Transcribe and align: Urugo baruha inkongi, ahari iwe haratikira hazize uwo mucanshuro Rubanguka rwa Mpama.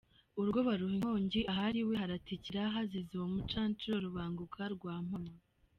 Urugo 0.39 0.59
baruha 0.67 0.93
inkongi, 0.95 1.39
ahari 1.51 1.77
iwe 1.83 1.95
haratikira 2.01 2.59
hazize 2.73 3.11
uwo 3.15 3.27
mucanshuro 3.35 3.95
Rubanguka 4.05 4.61
rwa 4.75 4.95
Mpama. 5.07 5.33